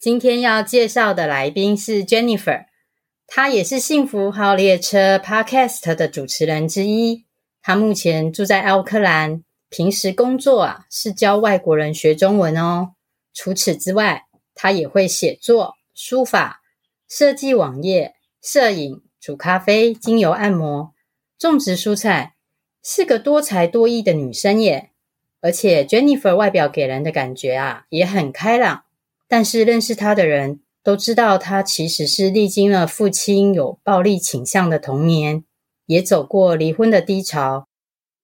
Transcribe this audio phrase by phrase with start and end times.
[0.00, 2.64] 今天要介绍的来宾是 Jennifer，
[3.26, 7.26] 她也是幸福号列车 Podcast 的主持人之一。
[7.60, 12.92] 她目前住在奥克兰，平时工作啊是教外国人学中文哦。
[13.34, 16.62] 除此之外，她也会写作、书法、
[17.06, 20.94] 设计网页、摄影、煮咖啡、精油按摩、
[21.38, 22.36] 种植蔬菜，
[22.82, 24.92] 是个多才多艺的女生耶。
[25.42, 28.84] 而且 Jennifer 外表给人的感觉啊也很开朗。
[29.30, 35.44] 但是认识他的人都知道，他其实是历经了父亲有暴力倾向的童年，
[35.86, 37.68] 也走过离婚的低潮，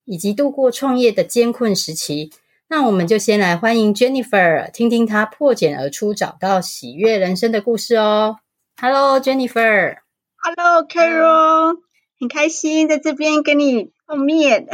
[0.04, 2.32] 以及度过创业的艰困时期。
[2.68, 8.38] 那我们就先来欢迎 Jennifer，听听她破茧而出，找到喜悦人生的故事哦。
[8.80, 9.98] Hello，Jennifer。
[10.38, 11.76] Hello，Carol。
[12.18, 14.66] 很开心在这边跟你碰面。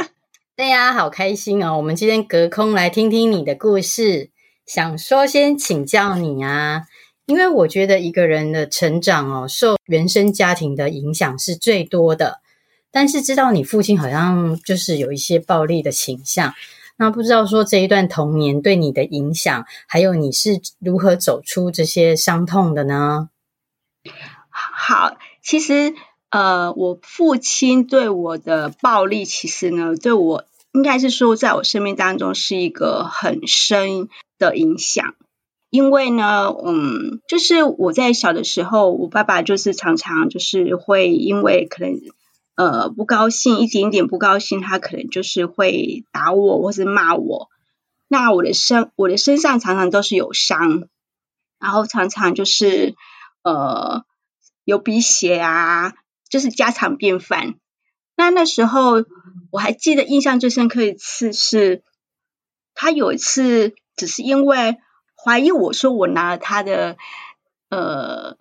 [0.55, 1.77] 对呀，好开心哦。
[1.77, 4.31] 我们今天隔空来听听你的故事。
[4.65, 6.83] 想说先请教你啊，
[7.25, 12.41] 因为我觉得一个人的成长哦，受原生家庭的影响是最多的。
[12.91, 16.53] 但是知道你父亲好像就是有一些暴力的倾向，
[16.95, 23.29] 那不知道说这一段童年对你的影响，还有你是如何走出这些伤痛的呢？
[24.51, 25.95] 好，其实
[26.29, 34.07] 呃，我父亲对我的暴力，其实呢，对我应该是说，在我生命当中是一个很深
[34.49, 35.15] 的影响，
[35.69, 41.99] 因为呢，嗯，就是我在小的时候，我爸爸就是常常就是会因为可能
[42.55, 47.49] 呃不高兴，一点点不高兴，他可能就是会打我或是骂我。
[48.07, 50.87] 那我的身我的身上常常都是有伤，
[51.59, 52.95] 然后常常就是
[53.41, 54.03] 呃
[54.63, 55.93] 有鼻血啊，
[56.29, 57.55] 就是家常便饭。
[58.15, 59.03] 那那时候
[59.49, 61.81] 我还记得印象最深刻一次是，
[62.75, 63.73] 他有一次。
[63.95, 64.77] 只是因为
[65.15, 66.97] 怀疑我说我拿了他的，
[67.69, 68.35] 呃，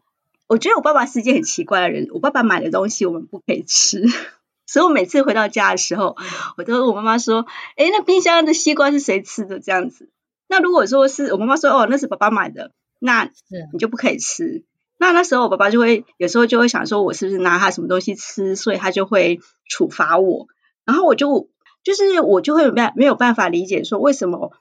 [0.48, 2.08] 我觉得我爸爸是一件很奇怪的人。
[2.12, 4.02] 我爸爸买的东西我们不可以吃，
[4.66, 6.16] 所以我每次回到家的时候，
[6.56, 7.46] 我都问我妈妈说
[7.76, 10.10] ：“哎，那冰箱的西瓜是谁吃的？”这样子。
[10.48, 13.30] 那如果说是我妈妈说：“哦，那是爸爸买的”，那
[13.72, 14.64] 你就不可以吃。
[14.98, 20.46] 那那时候我爸爸就会有时候就会想说，我是不是拿他什么东西吃，所以他就会处罚我。
[20.84, 21.48] 然后我就
[21.84, 24.52] 就是我就会没没有办法理解说为什么。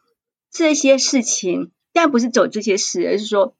[0.51, 3.55] 这些事情，但不是走这些事，而是说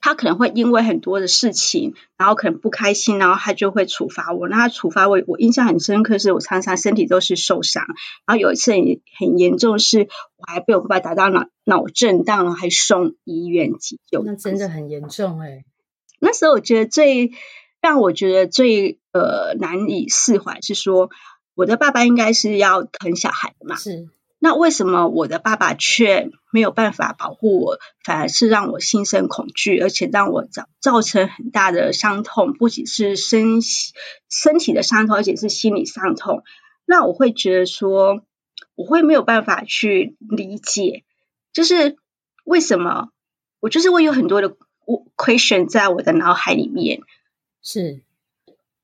[0.00, 4.48] 他可能会因为很多的事情，然后可能不开心，然后他就会处罚我。
[4.48, 7.84] 那他处罚我，我印象很深刻，是我常常身体都是受伤。
[8.26, 8.80] 然后有一次很
[9.18, 14.22] 很严重，是我还被我爸爸打到脑脑震荡了，还送医院急救。
[14.24, 15.64] 那真的很严重哎。
[16.20, 17.32] 那时候我觉得最
[17.80, 21.10] 让我觉得最呃难以释怀是说，
[21.54, 23.76] 我的爸爸应该是要疼小孩的嘛。
[23.76, 24.08] 是。
[24.40, 33.60] 那为什么我的爸爸却没有办法保护我，反而是让我心生恐惧，而且让我造造成很大的伤痛，不仅是身
[34.30, 36.44] 身体的伤痛，而且是心理伤痛。
[36.84, 38.22] 那我会觉得说，
[38.76, 41.02] 我会没有办法去理解，
[41.52, 41.96] 就是
[42.44, 43.08] 为什么
[43.58, 44.56] 我就是会有很多的
[45.16, 47.00] question 在我的脑海里面。
[47.60, 48.02] 是，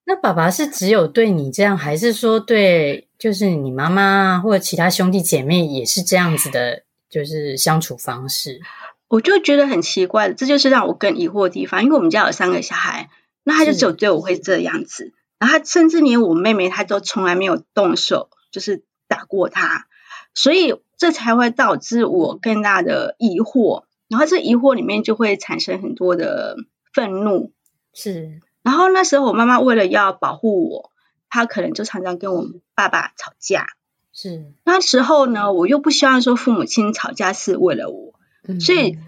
[0.04, 3.03] 那爸爸是只有对你这样，还是说对？
[3.19, 8.61] 就是你妈妈或者其他兄弟姐妹也是这样子的，就是相处方式，
[9.09, 11.85] 我就觉得很奇怪，这就是让我更疑惑的地方。
[11.85, 13.09] 因为我们家有三个小孩，
[13.45, 19.87] 那他就只有对我会这样子，然后他甚至连我妹妹，他都从来没有动手，就是打过他，
[20.35, 23.84] 所以这才会导致我更大的疑惑。
[24.09, 26.57] 然后这疑惑里面就会产生很多的
[26.93, 27.53] 愤怒，
[27.95, 28.41] 是。
[28.63, 30.91] 然后那时候我妈妈为了要保护我。
[31.34, 32.47] 他可能就常常跟我
[32.77, 33.66] 爸爸吵架，
[34.13, 38.15] 是那时候呢，我又不希望说父母亲吵架是为了我，
[38.47, 38.98] 嗯、所以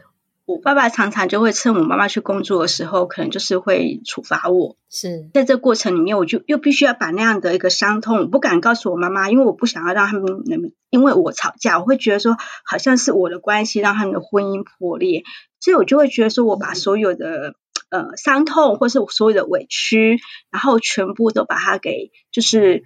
[0.44, 4.76] 我爸爸常常就会趁我妈妈去工作的时候，可能就是会处罚我。
[4.90, 15.22] 是在这过程里面，我就又必须要把那样的一个伤痛，我不敢告诉我妈妈，因为我不想要让他们能因为我吵架，我会觉得说好像是我的关系让他们的婚姻破裂，
[15.60, 17.54] 所以我就会觉得说我把所有的。
[17.90, 20.18] 呃，伤痛或是所有的委屈，
[20.50, 22.84] 然后全部都把它给就是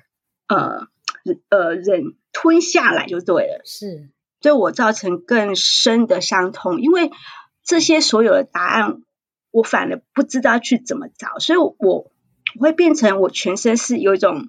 [0.48, 0.88] 呃
[1.48, 4.10] 呃忍吞下来就对了，是
[4.40, 7.10] 对我造成更深的伤痛，因为
[7.64, 9.02] 这些所有的答案
[9.50, 12.10] 我反而不知道去怎么找，所以我我
[12.58, 14.48] 会变成我全身是有一种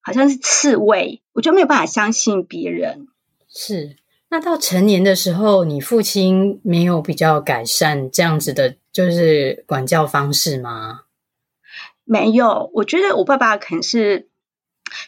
[0.00, 3.08] 好像是刺猬，我就没有办法相信别人。
[3.48, 3.96] 是，
[4.28, 11.02] 那到成年的时候，你父亲没有比较改善这样子的，就是管教方式吗？
[12.04, 14.28] 没有，我觉得我爸爸可能是，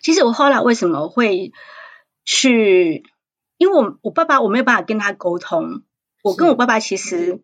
[0.03, 1.53] 其实我后来为什么会
[2.25, 3.05] 去，
[3.59, 5.83] 因为我我爸爸我没有办法跟他沟通，
[6.23, 7.43] 我跟我爸爸其实。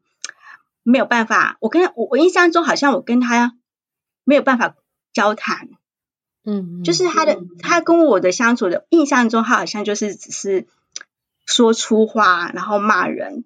[0.82, 3.54] 没有办法，我跟他，我我印象中好像我跟他
[4.24, 4.76] 没有办法
[5.12, 5.68] 交谈，
[6.42, 10.66] 嗯，就是他的他跟我的相处的印象中，他好像就是只是
[11.44, 13.44] 说粗话，然后骂人，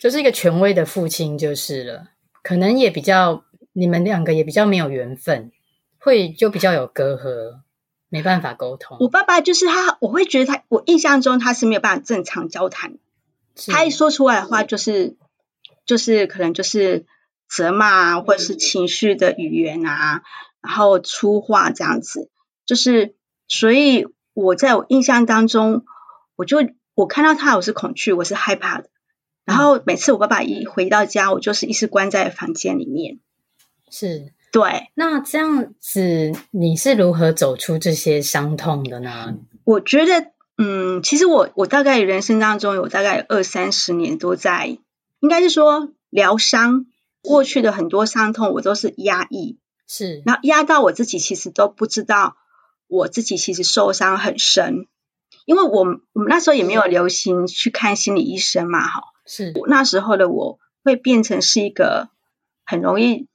[0.00, 2.08] 就是一个权威的父亲就是了。
[2.42, 5.52] 可能也比较你们两个也比较没有缘分，
[5.98, 7.60] 会就比较有隔阂，
[8.08, 8.96] 没办法沟通。
[9.00, 12.98] 我爸爸就是他，我会觉得他，我印象中他是没有办法正常交谈，
[13.68, 15.16] 他一说出来的话就是。
[15.86, 17.04] 就是可能就是
[17.48, 20.22] 责骂啊，或者是情绪的语言啊，
[20.60, 22.30] 然后粗话这样子，
[22.64, 23.16] 就是
[23.48, 25.84] 所以我在我印象当中，
[26.36, 26.58] 我就
[26.94, 28.88] 我看到他，我是恐惧，我是害怕的。
[29.44, 33.18] 然后每次我爸爸一回到家，我就是一直关在房间里面。
[33.90, 34.90] 是，对。
[34.94, 39.36] 那这样子，你是如何走出这些伤痛的呢？
[39.64, 44.78] 我觉得，嗯，其实我我大概人生当中有大概二三十年都在。
[45.22, 46.86] 应该是说疗伤，
[47.20, 52.38] 过去的很多伤痛我都是压抑，是，然后压到我自己其实都不知道
[52.86, 54.86] 我自己其实受伤很深，
[55.44, 62.08] 因为我们我们那时候也没有流行去看心理医生嘛，哈，是，那时候的我会变成是一个
[62.66, 63.28] 很容易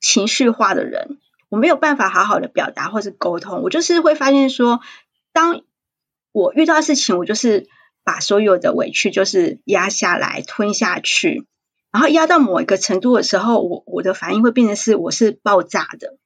[0.00, 1.18] 情绪化的人，
[1.50, 4.80] 我没有办法好好的表达或是沟通，我就是会发现说，
[5.32, 5.60] 当
[6.32, 7.68] 我遇到事情，我就是。
[8.06, 11.46] 把所有的委屈就是压下来吞下去，
[11.90, 16.18] 然后压到某一个程度的时候，我我的反应会变成是我是爆炸的，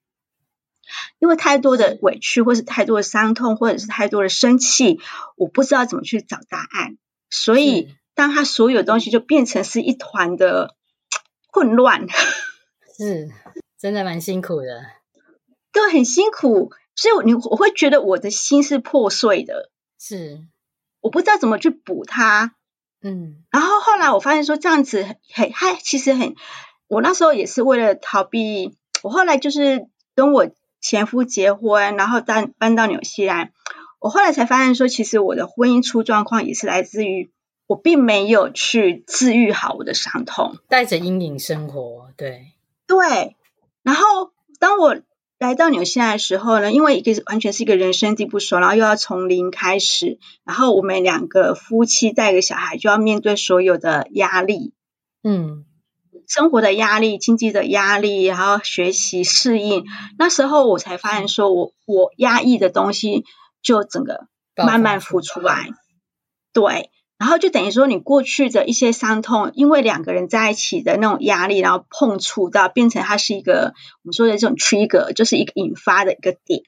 [1.21, 4.99] 因为太多的委屈，或是太多的伤痛，或者是太多的生气，
[5.37, 6.99] 我不知道怎么去找答案，
[7.31, 10.75] 所以当他所有东西就变成是一团的
[11.53, 12.09] 混乱，
[12.99, 13.31] 是
[13.79, 14.83] 真的蛮辛苦的，
[15.71, 19.71] 对，很辛苦，所以你我会觉得我的心是破碎的，
[20.01, 20.41] 是。
[21.01, 22.57] 我不知道怎么去补它，
[23.03, 26.35] 嗯，然后后来我发现说这样子很，还其实很，
[26.89, 28.77] 我那时候也是为了逃避。
[29.05, 29.87] 我后来就是
[30.17, 30.51] 跟我
[30.81, 33.53] 前夫结婚，然后搬搬到纽西兰。
[34.01, 37.31] 我后来才发现说，其实我的婚姻出状况也是来自于
[37.69, 42.11] 我并没有去治愈好我的伤痛，带着阴影生活。
[42.17, 42.55] 对
[42.89, 43.37] 对，
[43.85, 44.97] 然后当我。
[45.41, 54.73] 来到纽西兰的时候呢，因为一个完全是一个人生地不熟，然后又要从零开始，然后我们两个夫妻带个小孩，就要面对所有的压力，
[55.23, 55.65] 嗯，
[56.27, 59.85] 生活的压力、经济的压力，然后学习适应。
[60.19, 63.25] 那时候我才发现，说我我压抑的东西
[63.63, 64.27] 就整个
[64.57, 65.69] 慢慢浮出来，
[66.53, 66.91] 对。
[67.19, 76.63] 然后就等于说，你过去的一些伤痛，因为两个人在一起的那种压力，然后碰触到，变成它是一个我们说的这种 trigger，就是一个引发的一个点。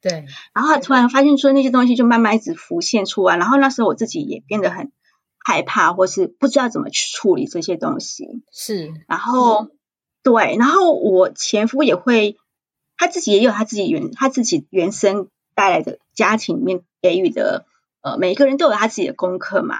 [0.00, 0.26] 对。
[0.54, 4.92] 然后突然发现说那些东西就慢慢一直浮现出来，然后那时候我自己也变得很
[5.44, 8.28] 害怕，或是不知道怎么去处理这些东西。
[8.52, 8.94] 是。
[9.08, 9.66] 然后
[10.22, 12.36] 对，然后我前夫也会，
[12.96, 17.66] 他自己也有他自己原他自己原生带来的家庭里面给予的。
[18.02, 19.76] 呃，每一个人都有他自己的功课嘛。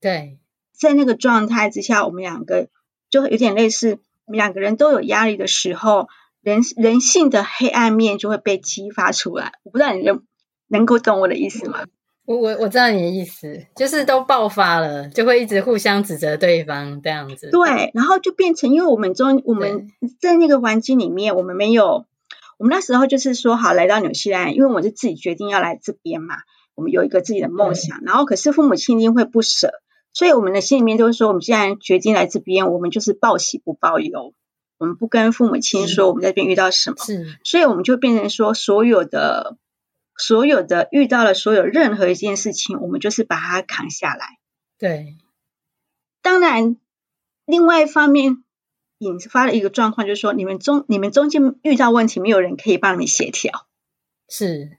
[0.00, 0.38] 对，
[0.72, 2.68] 在那个状态之下，我们两个
[3.10, 6.08] 就有点类似，我们两个人都有压力的时候，
[6.40, 9.52] 人人性的黑暗面就会被激发出来。
[9.62, 10.22] 我不知道你能
[10.68, 11.84] 能够懂我的意思吗？
[12.28, 17.48] 我我我知道你的意思，就是都爆发了，就会一直互相指责对方这样子。
[17.50, 19.88] 对，然后就变成，因为我们中我们
[20.20, 22.04] 在那个环境里面，我们没有，
[22.58, 26.34] 我们那时候就是说好来到纽西兰，因为我是自己决定要来这边嘛。
[26.78, 29.72] 我们有一个自己的梦想，然后可是父母亲一定会不舍，
[30.12, 34.32] 所以我们的心里面就是说，我们既然决定来这边，我们就是报喜不报忧，
[34.78, 39.56] 我们不跟父母亲说我们在这边遇到什么，是，所以我们就变成说，所有的、
[40.16, 44.38] 所有的遇到了所有任何一件事情，我们就是把它扛下来。
[44.78, 45.16] 对，
[46.22, 46.76] 当然，
[47.44, 48.44] 另外一方面
[48.98, 53.66] 引发了一个状况，就是说，你们中你们中间遇到问题，没有人可以帮你协调，
[54.28, 54.77] 是。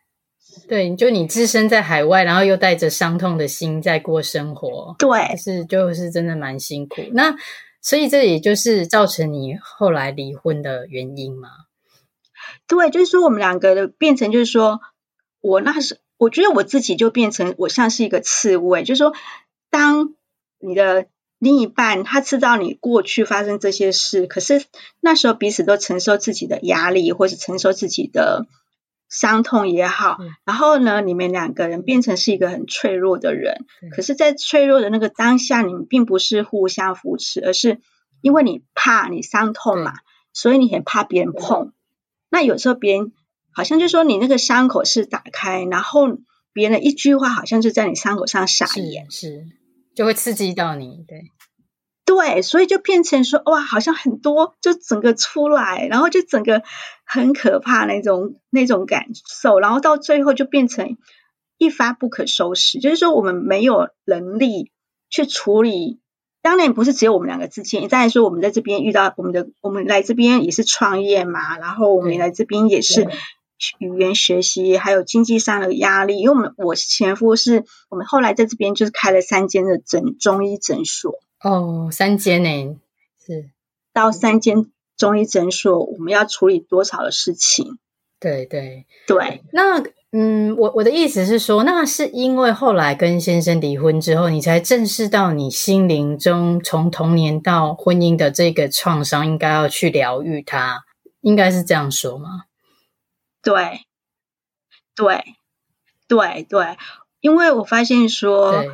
[0.67, 7.01] 对，就你置身在海外，然后又带着伤痛的心在过生活，对，是就是真的蛮辛苦。
[7.13, 7.35] 那
[7.81, 11.49] 所以这也就是造成你后来离婚的原因吗？
[12.67, 14.81] 对，就是说我们两个的变成，就是说
[15.41, 19.13] 我那时我觉得我自己就变成我像是一个刺猬，就是说
[19.69, 20.13] 当
[20.59, 21.05] 你的
[21.37, 24.65] 另一半他知道你过去发生这些事，可是
[24.99, 28.45] 那时候彼此都承受自己的压力，或是承受自己的
[29.09, 33.65] 伤痛也好，嗯、然后呢，你们两个人变成是一个很脆弱的人。
[33.81, 37.81] 嗯、可是，在脆弱的那个当下，你们并不是互相扶持，而是
[38.21, 39.93] 因为你怕你伤痛嘛，
[40.31, 41.73] 所以你很怕别人碰。
[42.29, 43.11] 那有时候别人
[43.51, 46.07] 好像就说你那个伤口是打开，然后
[46.53, 49.27] 别人的一句话好像就在你伤口上撒盐，是。
[49.27, 49.45] 是
[49.95, 51.23] 就会刺激到你，对，
[52.09, 56.63] 对，所以就变成说，哇，好像很多就整个出来，然后就整个
[57.05, 60.97] 很可怕那种那种感受，然后到最后就变成
[61.59, 62.79] 一发不可收拾。
[62.79, 64.71] 就是说，我们没有能力
[65.11, 65.99] 去处理。
[66.41, 73.07] 当然不是只有我们两个之间，再来说，我们在这边遇到我们的，我们来这边也是创业嘛，然后我们来这边也是。
[73.77, 82.79] 语言学习还有经济上的压力，因为我们我前夫是我们后来在这边就是开了三间的诊中医诊所哦，三间呢
[83.25, 83.49] 是
[83.93, 87.77] 到三间中医诊所，我们要处理多少的事情？
[88.19, 89.43] 对对对。
[89.53, 89.81] 那
[90.11, 100.83] 嗯，我我的意思是说，那是因为后来跟先生离婚之后，你才正视到你心灵中从童年到婚姻的这个创伤，应该要去疗愈它，
[101.21, 102.45] 应该是这样说吗？
[103.41, 103.81] 对，
[104.95, 105.23] 对，
[106.07, 106.77] 对，对，
[107.21, 108.71] 因为我发现说，对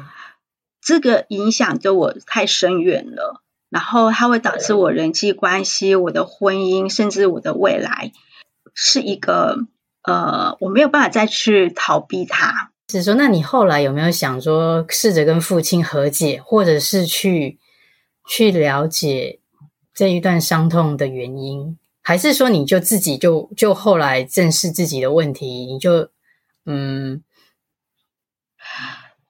[0.86, 8.12] 这个影响对我太深远了，然后它会导致我人际关系、我的婚姻，甚至我的未来，
[8.76, 9.58] 是一个
[10.04, 12.72] 呃，我没有办法再去逃避它。
[12.88, 17.58] 是说，那你后来有没有想说，试着跟父亲和解，或者是去
[18.30, 19.40] 去了解
[19.92, 21.80] 这一段伤痛的原因？
[22.04, 26.10] 还是说，你就自己就就后来正视自己的问题，你就
[26.68, 27.24] 嗯，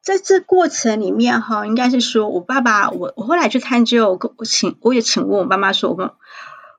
[0.06, 6.16] 在这过程里面哈，应该是说我爸爸，我我后来去探究，我请我也请问我妈妈说，我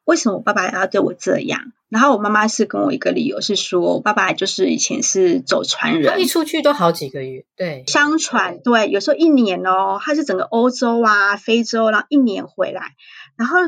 [0.05, 1.73] 为什么我爸爸要对我这样？
[1.89, 12.95] 然后我妈妈是跟我一个理由是说，我爸爸就是以前是走船人，他一出去都好几个月，对，相传对，有时候一年哦，他是整个欧洲啊、非洲，然后一年回来，
[13.37, 13.59] 然后。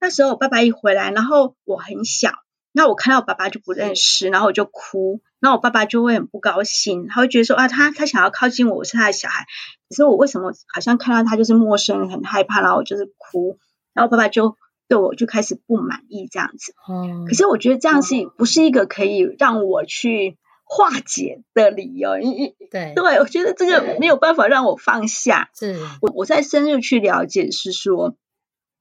[0.00, 2.30] 那时候我爸爸一回来，然后我很小，
[2.76, 9.46] 那我看到我爸爸就不认识，然后我就哭，然后我爸爸就会很不高兴，他会觉得说啊，他他想要靠近我，我是他的小孩，
[9.88, 13.60] 可是我为什么好像看到他就是陌生人，很害怕，然后我就是哭，
[13.92, 14.56] 然后爸爸就
[14.88, 16.74] 对我就开始不满意这样子。
[16.88, 22.18] 嗯，可是我觉得这样是不是一个可以让我去化解的理由？
[22.18, 25.48] 因对，对，我觉得这个没有办法让我放下。
[25.54, 28.16] 是我我在深入去了解，是说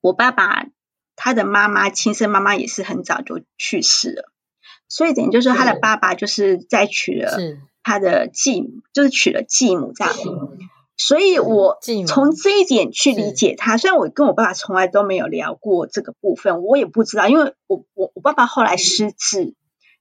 [0.02, 0.66] 我爸爸。
[1.16, 4.32] 他的妈妈，亲生妈妈也是很早就去世了，
[4.88, 7.38] 所以等于就是说他的爸爸就是在娶了
[7.84, 10.14] 他的继母，就是娶了继母这样。
[10.96, 19.56] 所以我从这一点去理解他，虽然我跟我爸爸从来都没有聊过这个部分，我也不知道，因为我我我爸爸后来失智，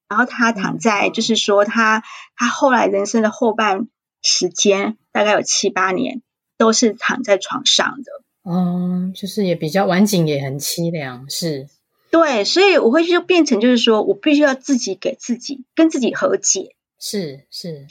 [0.07, 2.03] 然后他躺在，就是说他
[2.37, 3.89] 他后来人生的后半
[4.23, 6.23] 时间，大概有七八年
[6.59, 8.22] 都是躺在床上的。
[8.43, 11.69] 哦，就是也比较晚景，也很凄凉，是。
[12.11, 16.77] 对，所以我会就变成就是说我必须要自己给自己跟自己和解。
[16.99, 17.87] 是是，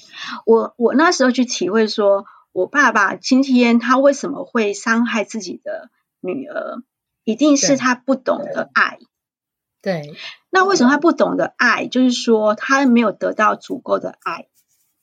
[0.46, 5.89] 我我那时候去体会说，我爸爸今天他为什么会伤害自己的
[6.20, 6.84] 女儿，
[7.24, 9.00] 一定是他不懂得爱。
[9.81, 10.01] 对。
[10.03, 10.13] 对。
[10.51, 11.88] 那为什么他不懂得爱？
[11.88, 14.48] 就是说他没有得到足够的爱。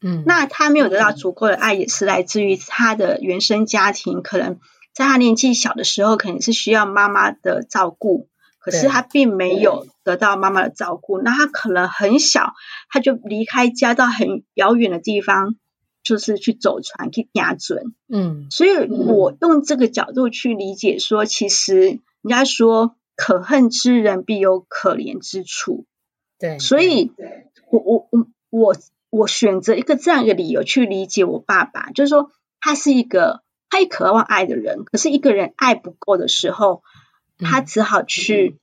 [0.01, 0.23] 嗯。
[0.27, 4.61] 那他没有得到足够的爱，也是来自于他的原生家庭可能。
[4.99, 8.27] 在他年纪小的时候，肯定是需要妈妈的照顾，
[8.59, 11.23] 可是他并没有得到妈妈的照顾。
[11.23, 12.55] 那他可能很小，
[12.91, 15.55] 他就离开家到很遥远的地方，
[16.03, 17.95] 就是去走船去压准。
[18.09, 25.87] 嗯，所以我用这个角度去理解说，其实人家说可恨之人必有可怜之处。
[26.41, 27.13] 对，所以
[27.71, 28.77] 我我我我
[29.11, 33.45] 我选择一个这样一个理由去理解我爸爸，就是说他是一个。
[33.71, 36.83] 他也渴望爱的人，可是一个人爱不够的时候，
[37.39, 38.59] 他只好去，嗯、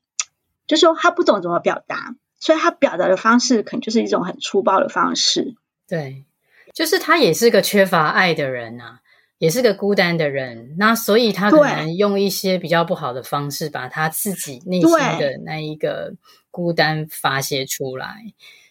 [0.67, 5.55] 就是说他不懂怎么表达，所以他表达的方式可能就是一种很粗暴的方式。
[5.87, 6.25] 对，
[6.73, 8.99] 就是他也是个缺乏爱的人啊，
[9.37, 16.15] 也是个孤单的人，那所以他可能用一些比较不好的方式，把他自己内心的那一个
[16.49, 18.17] 孤单发泄出来。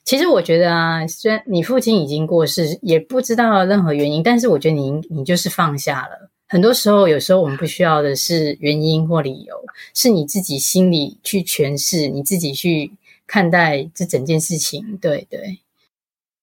[0.05, 6.31] 其实我觉得啊，虽然你父亲已经过世，也不知道任何原因，但是我觉得你你就是放下了。
[6.47, 12.93] 很多时候，有时候我们不需要的是原因或理由，是你自己心里去诠释，你自己去
[13.27, 14.99] 看待这整件事情。
[14.99, 15.59] 对对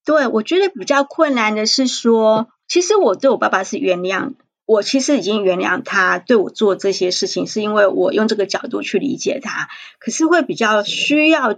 [0.03, 4.33] 对，我觉得比较困难的是说，其实我对我爸爸是原谅
[4.65, 9.69] 我其实已经原谅他对我做这些事情，是因为我用这个角度去理解他。
[9.99, 11.57] 可是会比较需要，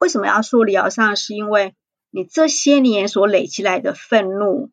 [0.00, 1.14] 为什么要说疗伤？
[1.14, 1.74] 是因为
[2.10, 4.70] 你这些年所累积来的愤怒、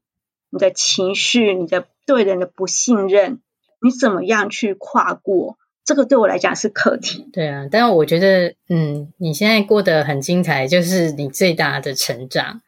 [0.50, 3.42] 你的情绪、你的对人的不信任，
[3.82, 5.58] 你怎么样去跨过？
[5.84, 7.30] 这个对我来讲是课题。
[7.32, 12.62] 对啊，但是我觉得，嗯，你现在过得很精彩，就是你最大的成长。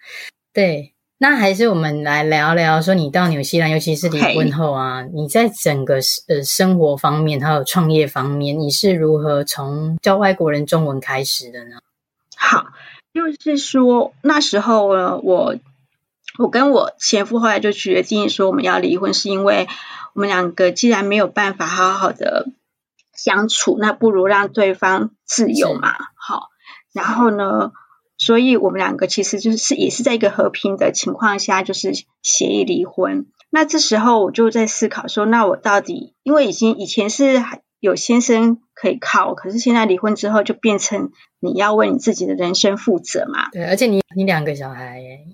[0.53, 5.95] 对，那还是我们来聊聊，说你到纽西兰，尤其是离婚后啊.你在整个
[6.27, 11.77] 呃生活方面，还有创业方面，你是如何从教外国人中文开始的呢？
[12.49, 12.67] 好，
[13.13, 15.55] 就是说那时候呢，我
[16.37, 19.67] 我跟我前夫后来就决定说我们要离婚，是因为
[20.13, 22.47] 我们两个既然没有办法好好的。
[23.21, 25.93] 相处，那不如让对方自由嘛。
[26.15, 26.47] 好，
[26.93, 27.73] 然后呢，
[28.17, 31.91] 所以我们两个其实就是也是在一个和平的情况下，就是
[32.21, 33.25] 协议离婚。
[33.49, 37.43] 那这时候我就在思考说，那我到底因为已经以前是
[37.79, 43.49] 有先生可以靠，可是现在离婚之后就变成你要为你自己的人生负责嘛。
[43.51, 45.27] 对，而且你你两个小孩耶，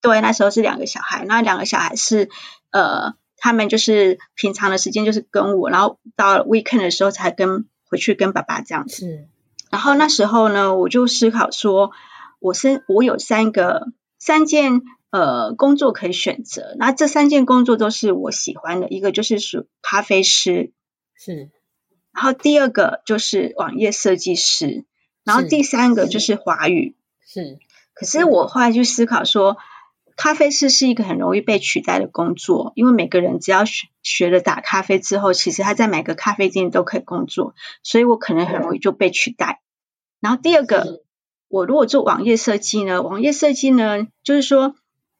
[0.00, 2.28] 对，那时候是两个小孩，那两个小孩是
[2.70, 3.14] 呃。
[3.36, 8.96] 他们就是平常的时间就是跟我，然后到 weekend 的时候才跟回去跟爸爸这样子。
[8.96, 9.28] 是。
[9.70, 11.90] 然后那时候呢，我就思考说，
[12.38, 13.88] 我是我有三个
[14.18, 20.72] 三件呃工作可以选择，那这三件工作都是我喜欢的，一个就是属咖啡师，
[21.14, 21.50] 是。
[22.14, 24.84] 然后第二个就是网页设计师，
[25.24, 27.44] 然后第三个就是华语，是。
[27.44, 27.58] 是。
[27.92, 29.58] 可是我后来去思考说。
[30.16, 39.60] 咖啡师是一个很容易被取代的工作，因为每个人只要学学了打咖啡之后，其实他在每个咖啡店都可以工作，所以我可能很容易就被取代。
[40.20, 41.02] 然后第二个，
[41.48, 43.02] 我如果做网页设计呢？
[43.02, 44.76] 网页设计呢，就是说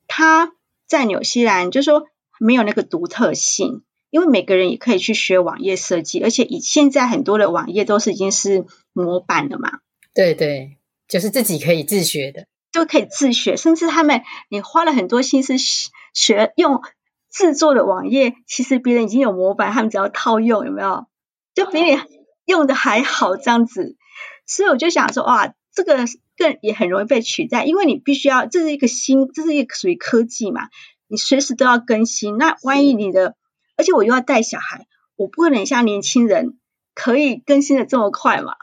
[0.06, 0.52] 他
[0.86, 2.06] 在纽西兰，就是说
[2.38, 3.82] 没有那个独特性，
[4.14, 9.80] 因为每个人也可以去学网页设计，而且以现在很多的网页都是已经是模板了嘛。
[10.14, 12.46] 对对，就是自己可以自学的。
[12.70, 16.80] 都可以自学，甚至他们你花了很多心思学用
[17.28, 21.06] 制作的网页，其实别人已经有模板，他们只要套用，有没有？
[21.52, 21.98] 就比你
[22.44, 23.96] 用的还好这样子。
[24.46, 26.04] 所以我就想说，哇，这个
[26.36, 30.68] 更也很容易被取代，因为你必须要，这是一个新，这是一个属于科技嘛，
[31.08, 32.38] 你随时都要更新。
[32.38, 33.34] 那万一你的，
[33.76, 36.58] 而且我又要带小孩，我不可能像年轻人
[36.94, 38.54] 可以更新的这么快嘛。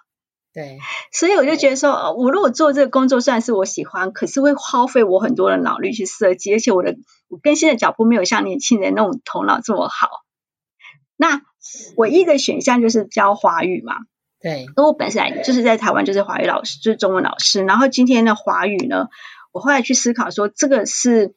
[0.54, 0.80] 对，
[1.14, 6.98] 所以我就觉得说，我如果做这个工作，虽然是我喜欢，可是会耗费我很多的脑力去设计，而且我的
[7.30, 10.10] 我更新的脚步没有像年轻人那种头脑这么好。
[11.16, 11.42] 那
[11.96, 13.96] 唯一的选项就是教华语嘛。
[14.42, 17.64] 对，因为我本身就是在台湾就是华语老师，就是中文老师。
[17.64, 19.08] 然后今天的华语呢，
[19.52, 21.36] 我后来去思考说，这个是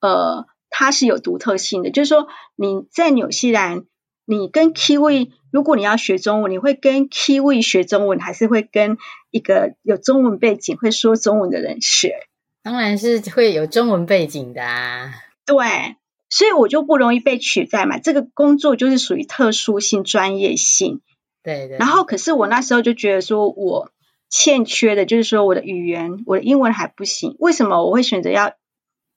[0.00, 3.84] 呃，它是有独特性的，就是说你在纽西兰。
[4.26, 8.96] 你跟 Kiwi，如果你要学中文，你会跟 Kiwi 学中文，还是会跟
[9.30, 12.14] 一个有中文背景、会说中文的人学？
[12.62, 15.12] 当然是会有中文背景的啊。
[15.44, 15.96] 对，
[16.30, 17.98] 所以我就不容易被取代嘛。
[17.98, 21.02] 这个工作就是属于特殊性、专业性。
[21.42, 21.76] 对对。
[21.76, 23.90] 然后，可是我那时候就觉得说，我
[24.30, 27.36] 欠缺的就是说我的语言，我的英文还不行。
[27.40, 28.54] 为什么我会选择要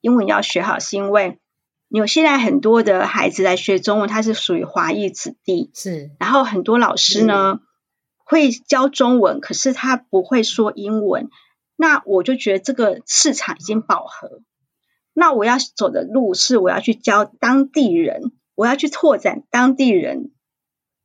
[0.01, 0.79] 英文要学好？
[0.79, 1.39] 是因为
[1.89, 6.11] 有现在很多的孩子来学中文，他是属于华裔子弟，是。
[6.19, 7.59] 然后很多老师呢
[8.17, 11.29] 会教中文，可是他不会说英文。
[11.77, 14.41] 那我就觉得这个市场已经饱和。
[15.13, 20.31] 那我要走的路是我要去教当地人，我要去拓展当地人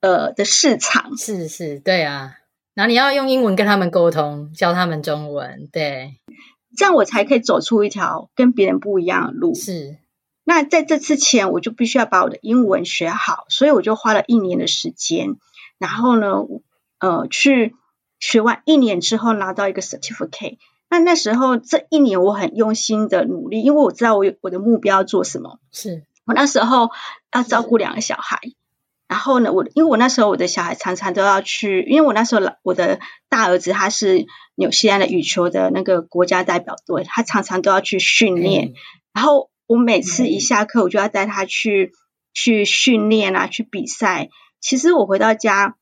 [0.00, 1.16] 呃的市场。
[1.16, 2.38] 是是，对啊。
[2.74, 6.16] 然后你要用英文跟他们沟通，教他们中文，对。
[6.76, 9.54] 这样我才可以走出一条跟别人不一样的路。
[9.54, 9.98] 是。
[10.44, 15.36] 那在这之前，我就必须要把我的英文学好，所以我就花了一年的时间。
[15.78, 16.42] 然后呢，
[16.98, 17.76] 呃，去
[18.18, 20.58] 学完一年之后拿到一个 certificate。
[20.90, 25.60] 那那时候这一年我很用心的努力，因为我知道我有我的目标要做什么。
[25.70, 26.90] 是我那时候
[27.32, 28.40] 要照顾两个小孩，
[29.06, 34.26] 然后呢，我因为我那时候我的小孩常常都要去，因为我那时候我的大儿子他是
[34.56, 38.74] 纽西兰的羽球的那个国家代表队，他常常都要去训练，嗯、
[39.14, 39.51] 然后。
[39.72, 41.92] 我每次一下课，我就要带他去
[42.34, 44.28] 去训练啊，去比赛。
[44.60, 45.76] 其实我回到家，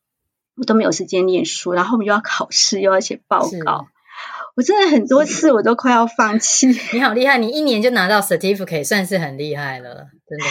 [0.54, 3.88] 我都没有时间念书，然后我们又要考试，又要写报告。
[4.54, 6.68] 我真的很多次我都快要放弃。
[6.94, 10.44] 你好厉害，你一年就拿到 certificate，算是很厉害了，真的。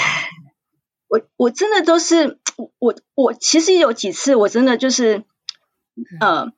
[1.08, 2.40] 我我真的都是
[2.78, 5.24] 我我其实有几次我真的就是，
[6.20, 6.52] 呃，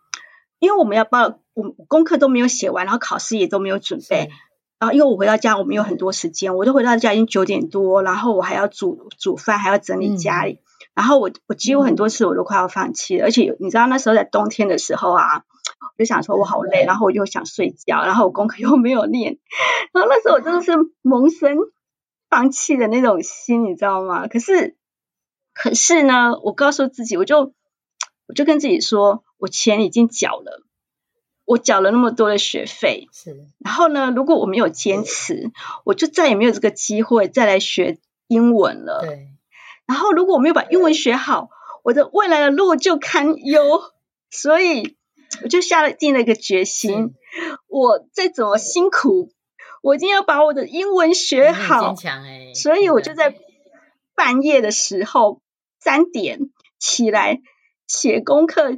[0.58, 4.32] 因为我们要报，我功课都没有写完，然后考试也都没有准备。
[4.82, 10.60] 然后因为我回到家，我们有很多时间，我都回到家已经九点多，然后我还要煮煮饭，还要整理家里，嗯、
[10.96, 15.44] 然后我我几乎很多次我都快要放弃了，而且你知道那时候在冬天的时候啊，
[15.82, 19.38] 我就想说我好累，然后我就想睡觉，然后我功课又没有练，
[19.94, 20.72] 然后那时候我真的是
[21.04, 21.58] 萌生
[22.28, 24.28] 放弃的那种心，你知道吗？
[24.28, 24.76] 可是
[25.54, 27.54] 可是呢，我告诉自己，我就
[28.28, 30.63] 我就跟自己说，我钱已经缴了。
[31.52, 33.46] 我缴了那么多的学费，是。
[33.60, 35.52] 然后呢，如果我没有坚持，
[35.84, 39.02] 我就再也没有这个机会再来学英文了。
[39.02, 39.28] 对。
[39.86, 41.50] 然后，如果我没有把英文学好，
[41.84, 43.82] 我的未来的路就堪忧。
[44.30, 44.96] 所以，
[45.44, 47.14] 我就下了定了一个决心，
[47.68, 49.34] 我再怎么辛苦，
[49.82, 51.88] 我一定要把我的英文学好。
[51.88, 52.54] 坚强欸。
[52.54, 53.36] 所以，我就在
[54.16, 55.42] 半夜的时候
[55.82, 56.40] 三点
[56.80, 57.42] 起来
[57.88, 58.78] 写功课，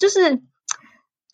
[0.00, 0.42] 就是。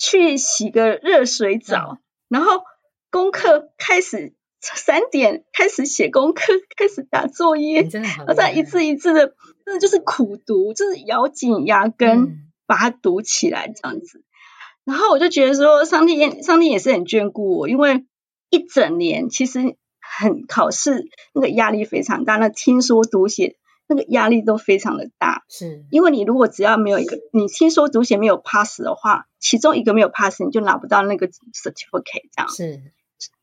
[0.04, 2.62] 去洗个热水澡，嗯、然后
[3.10, 14.18] 功课开始三点开始写功课，开始打作业，然后再一字一字的，真的就是苦读，就是咬紧牙根把它读起来这样子。
[14.18, 18.04] 嗯、然后我就觉得说，上帝也上帝也是很眷顾我，因为
[18.50, 23.56] 一整年其实很考试那个压力非常大，那听说读写。
[23.86, 32.80] 那个压力都非常的大，是因为你如果只要没有一个，你听说读写没有 pass 的话，其中一个没有 pass，你就拿不到那个 certificate，这样是，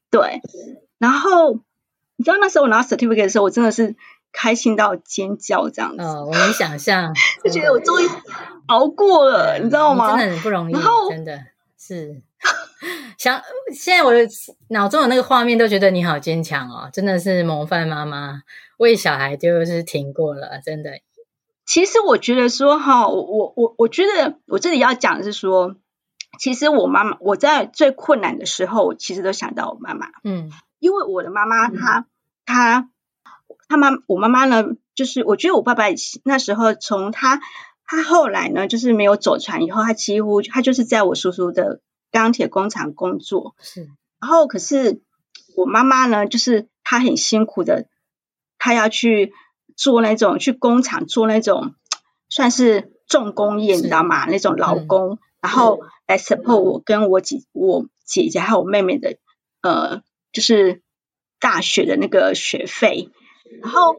[0.10, 0.41] 对。
[0.97, 1.60] 然后
[2.15, 3.95] 你知道那时候我拿 certificate 的时候，我真的是
[4.32, 6.04] 开心到尖叫这样子。
[6.04, 8.08] 哦，我能想象，就觉得我终于
[8.67, 10.17] 熬过了，你知道吗？
[10.17, 11.39] 真的很不容易，然后真的
[11.77, 12.21] 是
[13.17, 13.39] 想
[13.71, 14.27] 现在我的
[14.69, 18.41] 脑中有那个画面，都觉得你好坚强哦，真的是模范妈妈。
[18.82, 20.89] 为小孩就是停过了，真的。
[21.67, 25.76] 其实我觉得说哈，我我我觉得我这里要讲的是说，
[26.39, 30.08] 其实我妈妈我在最困难的时候，其实都想到我妈妈。
[30.24, 32.08] 嗯，因为我的妈妈她
[32.44, 32.89] 她
[33.70, 34.65] 她妈我妈妈呢，
[34.96, 35.84] 就是我觉得我爸爸
[36.24, 37.39] 那时候从他
[37.86, 43.54] 他后来呢，就是没有走船以后，他几乎他就是在我叔叔的钢铁工厂工作。
[43.60, 43.88] 是，
[44.20, 45.04] 然后可是
[45.56, 47.86] 我妈妈呢，就是她很辛苦的。
[48.63, 49.34] 他要去
[49.76, 51.74] 做那种去工厂做那种
[52.30, 54.26] 算是重工业，你知道吗？
[54.28, 59.17] 那种劳工，嗯、然后来 support 我跟我姐、我姐姐还有我妹妹的
[59.63, 60.84] 呃，就是
[61.39, 63.10] 大学的那个学费。
[63.63, 63.95] 然后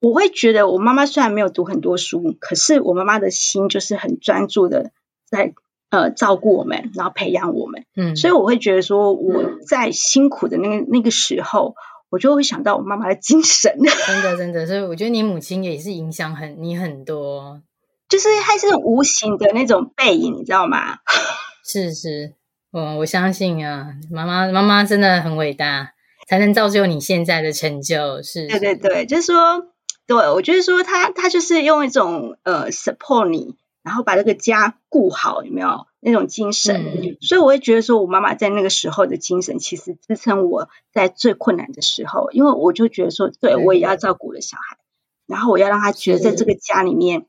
[0.00, 4.90] 我会觉得，我妈妈虽然没有读很多书，可是我妈妈的心就是很专注的
[5.26, 5.52] 在
[5.90, 7.84] 呃照顾我们，然后培养我们。
[7.94, 11.74] 嗯，所以我会觉得说我在辛苦的那个那个时候。
[12.10, 17.62] 我就会想到我妈妈的精神， 真的真的，所以我觉得你母亲也是影响很你很多，
[18.08, 20.98] 就是还是无形的那种背影，你知道吗？
[21.64, 22.34] 是是，
[22.70, 25.92] 我我相信啊，妈妈妈妈真的很伟大，
[26.26, 28.22] 才能造就你现在的成就。
[28.22, 29.66] 是，是，对对对，就是说，
[30.06, 35.86] 对我觉得说他他就是用一种呃 support 你，然后把这个家顾好，有没有？
[36.00, 44.84] 那种精神，嗯、所以我会觉得说，我妈妈在那个时候的精神，其实支撑我在最困难的时候，因为我就觉得说，对，我也要照顾我的小孩，嗯、
[45.26, 47.26] 然后我要让他觉得在这个家里面，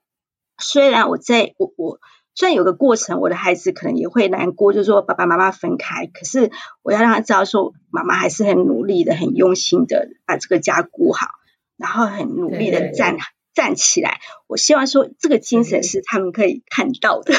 [0.58, 2.00] 虽然我在我我
[2.36, 6.52] 虽然有个过程，我的孩子可能也会难过，就是说爸爸妈妈分开，可是
[6.84, 11.28] 我要让他知道说，妈妈还是很努力的、很用心的把这个家顾好，
[11.76, 13.18] 然后很努力的站
[13.54, 14.20] 站起来。
[14.48, 17.34] 我希望说，这个精神是他们可以看到的。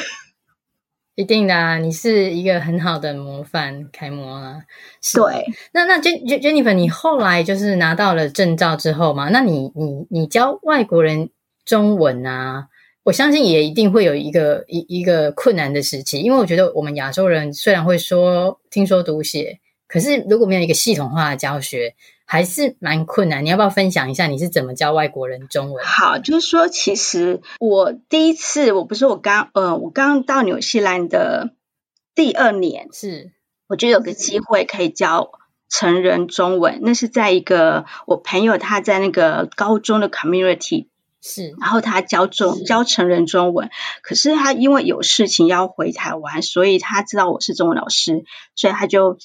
[1.20, 4.62] 一定的啊，你是一个很好的模范楷模啊。
[5.14, 11.28] 对，那那 Jennifer，你后来就是拿到了证照之后嘛，那你你你教外国人
[11.66, 12.68] 中文啊，
[13.04, 21.94] 我相信也一定会有一个一一个困难的时期，因为我觉得我们亚洲人虽然会说听说读写，可是如果没有一个系统化的教学。
[22.32, 25.84] 还是蛮困难，你要不要分享一下你是怎么教外国人中文？
[25.84, 31.50] 好，就是说，其实我第一次，我不是我刚，呃，我刚到纽西兰的
[32.14, 33.32] 第二年，是
[33.66, 35.32] 我就有个机会可以教
[35.68, 40.86] 成人中文，那是在一个我朋友他在那个高中的 community，
[41.20, 43.70] 是，然后他教中教成人中文，
[44.02, 48.22] 可是他因为有事情要回台湾，所以他知道我是中文老师，
[48.54, 49.18] 所以他就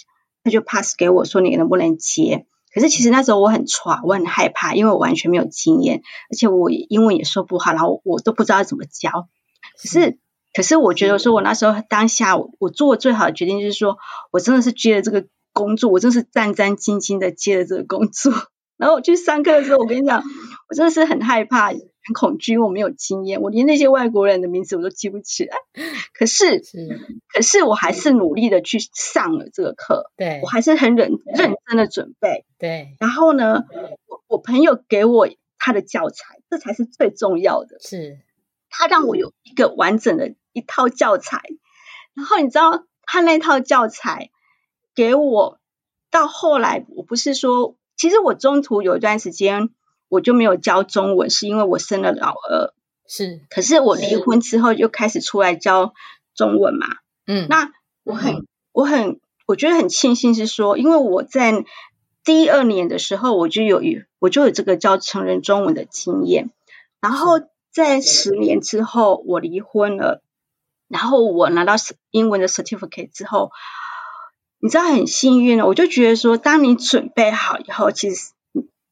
[0.46, 2.46] 他就 pass 给我说，你能不能接？
[2.72, 9.28] 可是其实那时候我很挫，我很害怕，因为我完全没有经验，而且我英文也说不好，然后我都不知道怎么教。
[9.82, 10.20] 可是，
[10.54, 13.98] 可是我觉得说，我那时候当下我，我做最好的决定就是说，
[14.32, 18.32] 我真的是接了这个工作，我真的是战战兢兢的接了这个工作。
[18.78, 20.22] 然后我去上课的时候，我跟你讲，
[20.70, 21.72] 我真的是很害怕，
[22.06, 25.58] 很恐惧，因为我没有经验，我连那些外国人的名字我都记不起来。
[26.14, 26.88] 可是，是
[27.34, 30.12] 可是我还是努力的去上了这个课。
[30.16, 32.46] 对，我还是很认认真的准备。
[32.60, 33.64] 对，然后呢，
[34.08, 37.80] 我我朋友给我他的教材，这才是最重要的。
[37.80, 38.20] 是，
[38.70, 41.42] 他让我有一个完整的一套教材。
[42.14, 44.30] 然后你知道，他那套教材
[44.94, 45.60] 给我
[46.12, 49.72] 到后来，我不是说，其实我中途有一段时间。
[50.10, 52.74] 我就没有教中文，是因为我生了老二。
[53.08, 55.94] 是，可是我离婚之后就开始出来教
[56.34, 56.88] 中文嘛。
[57.28, 57.72] 嗯，那
[58.04, 61.66] 我很，我很，我觉得很庆幸是说，因为我在
[62.24, 66.50] 第二年的时候，我就有一，我就有这个教成人中文的经验。
[67.00, 67.42] 然后
[67.72, 70.24] 在十年之后，我离婚了，
[70.88, 71.76] 然后我拿到
[72.10, 73.52] 英文的 certificate 之后，
[74.60, 78.32] 你知道很幸运了，我就觉得说，当你准备好以后，其实。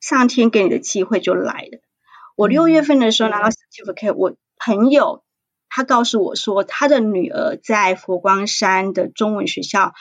[0.03, 1.79] 上天给你的机会就来了。
[2.35, 5.23] 我六月份的时候拿到 certificate，我朋友
[5.69, 9.93] 他告诉我说，他的女儿在佛光山的中文学校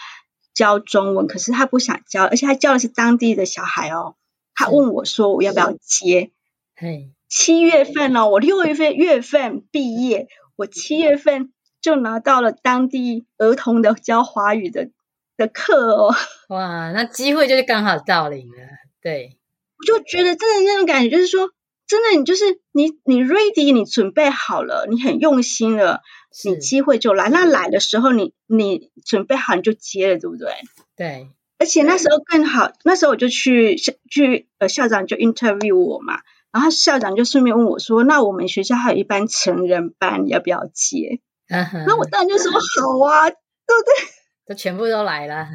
[0.55, 4.17] 教中文，可是他不想教，而且他教的是当地的小孩哦。
[4.55, 6.33] 他问我说，我要不要接？
[6.75, 14.91] 嘿，七月份哦，我六月份月份毕业，我七月份就拿到了当地儿童的教华语的
[15.37, 16.12] 的课哦。
[16.49, 18.57] 哇，那机会就是刚好到临了，
[19.01, 19.38] 对。
[19.83, 21.51] 我就觉得真的那种感觉，就是说，
[21.88, 26.03] 真的你就是你你 ready，你准备好了，你很用心了，
[26.45, 27.29] 你机会就来。
[27.29, 30.53] 那来的时候你，你你准备好你就接了，对不对？
[30.97, 31.29] 对。
[31.59, 36.21] 而且那时候更好，那时候我就去去呃校长就 interview 我嘛，
[36.53, 42.59] 然后校长就顺便问我说：“那我们学校还有一班成人班，你要不要接？”那我当然就说好
[43.07, 44.09] 啊，对不对？
[44.47, 45.49] 都全部都来了。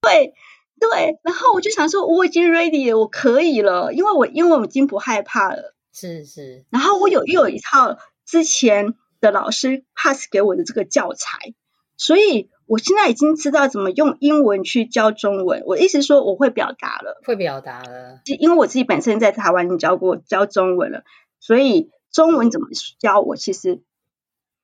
[0.00, 0.34] 对。
[0.78, 5.74] 对，然后我就想说，我已经 ready 了，我可以了，因为我因为我已经不害怕了。
[5.92, 6.64] 是是。
[6.70, 11.54] 然后我有又有一套之前的老师 pass 给我的这个教材，
[11.96, 15.62] 所以我现在已经知道怎么用英文去教中文。
[15.64, 18.20] 我意思说，我会表达了，会表达了。
[18.38, 21.04] 因为我自己本身在台湾已经教过教中文了，
[21.40, 23.80] 所以中文怎么教，我其实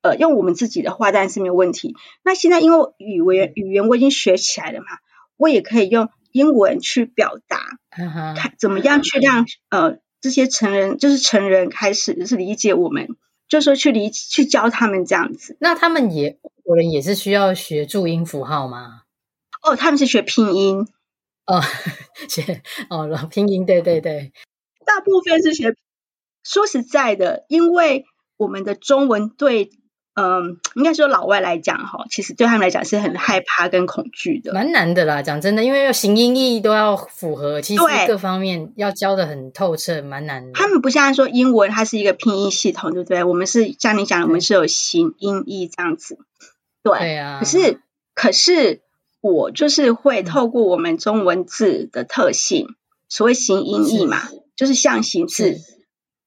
[0.03, 1.95] 呃用我们自己的话当然是没有问题。
[2.23, 4.85] 那现在因为语言语言我已经学起来了嘛。
[5.43, 7.59] 我也可以用英文去表达，
[7.91, 8.53] 看、uh.
[8.57, 13.17] 怎么样去让呃这些成人，就是成人开始就是理解我们，
[13.49, 15.57] 就是说去理去教他们这样子。
[15.59, 19.01] 那他们也国人也是需要学注音符号吗？
[19.61, 20.87] 哦，他们是学拼音。
[21.45, 21.61] 哦，
[22.29, 24.31] 学哦拼音，对对对，
[24.85, 25.75] 大部分是学。
[26.45, 28.05] 说实在的，因为
[28.37, 29.71] 我们的中文对。
[30.15, 35.23] 嗯，应该说老外来讲哈，其实对他们来讲是很害怕跟恐惧的，蛮难的啦。
[35.23, 40.51] 讲真的，因为要形音义都要符合，其实各方面要教的很透彻，蛮难的。
[40.53, 43.23] 他们不像说英文，它是一个拼音系统，对不对？
[43.23, 46.19] 我们是像你讲的，我们是有形音义这样子。
[46.83, 47.39] 对，对啊。
[47.39, 47.79] 可是，
[48.13, 48.81] 可是
[49.19, 52.75] 我就是会透过我们中文字的特性，嗯、
[53.09, 55.57] 所谓形音义嘛，是就是象形字，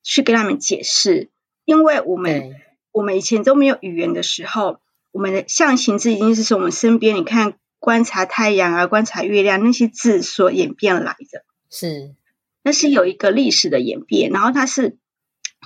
[0.03, 1.31] 去跟他们解释，
[1.65, 2.57] 因为我们。
[2.97, 4.81] 我们以前都没有语言的时候，
[5.13, 11.45] 我们的象形字已经是从我们身边，你看观察太阳啊，观察月亮那些字所演变来的。
[11.69, 12.15] 是，
[12.63, 14.97] 那是有一个历史的演变，然后它是，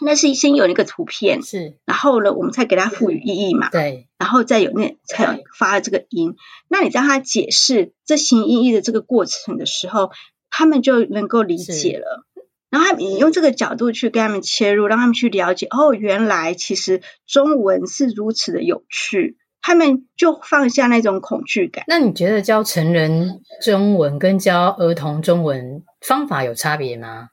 [0.02, 3.70] 那是先有一个图片，是，然后呢，我们才给它赋予意义嘛。
[3.70, 6.34] 对，然后再有那才有发了这个音。
[6.66, 10.10] 那你让他解释这形音义的这个过程的时候，
[10.50, 12.26] 他们就能够理解了。
[12.70, 21.84] 然后他们你用这个角度去跟他们切入，让他们去了解哦，原来其实中文是如此的有趣，他们就放下那种恐惧感。
[21.88, 27.30] 那你觉得教成人中文跟教儿童中文方法有差别吗？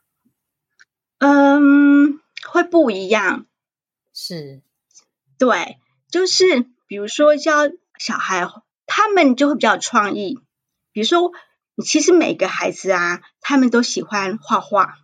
[1.19, 2.19] 嗯，
[2.49, 3.45] 会不一样。
[4.13, 4.61] 是，
[5.37, 5.77] 对，
[6.09, 7.69] 就是比如说教
[7.99, 8.47] 小孩，
[8.87, 10.39] 他们就会比较有创意。
[10.91, 11.31] 比如说，
[11.85, 14.95] 其实每个孩子啊，他们都喜欢画画。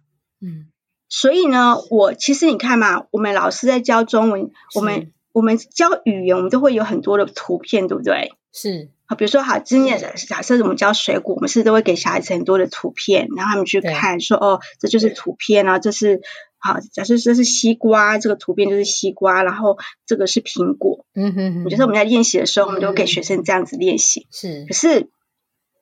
[0.43, 0.67] 嗯，
[1.07, 8.33] 所以呢，我其实你看嘛，我们老师在教中文，我们我们教语言，我们都会有很多的图片，对不对？
[8.51, 16.21] 是，好，比如说好，今天假设我们教水果，我们是都会给小孩子很多的图片，然后他们去看说，说哦，这就是图片啊，这是
[16.59, 21.05] 好，假设这是西瓜，这个图片就是西瓜，然后这个是苹果。
[21.15, 24.27] 嗯哼哼，我觉得我们在练习的时候，我们都会给学生这样子练习。
[24.29, 25.09] 是，可是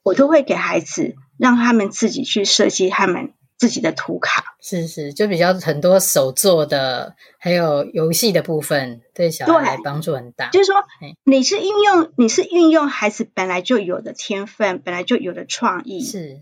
[0.03, 3.33] 我都会给孩子让他们自己去设计他们。
[3.61, 10.49] 自己的图卡是是，就比较很多手做的，还有游戏的部分，对小孩来帮助很大。
[10.49, 10.83] 就是说，
[11.23, 16.03] 你是运用你是运用孩子本来就有的天分，本来就有的创意。
[16.03, 16.41] 是，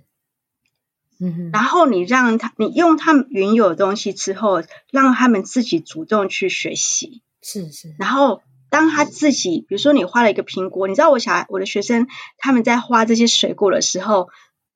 [1.20, 7.94] 嗯哼，然后你让他，你用他们原有的东西之后，让他们自己主动去学习，是是。
[8.00, 14.30] 然后当他自己，比如说你画了一个苹果，你知道我小孩，我的学生他们在画这些水果的时候，